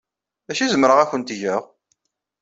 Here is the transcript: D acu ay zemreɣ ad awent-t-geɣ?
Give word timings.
D 0.47 0.49
acu 0.51 0.61
ay 0.61 0.71
zemreɣ 0.73 0.97
ad 0.99 1.07
awent-t-geɣ? 1.07 1.61